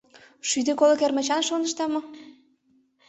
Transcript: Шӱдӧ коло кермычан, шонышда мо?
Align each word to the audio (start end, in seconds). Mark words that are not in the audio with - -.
Шӱдӧ 0.49 0.73
коло 0.79 0.95
кермычан, 1.01 1.41
шонышда 1.49 1.85
мо? 1.91 2.01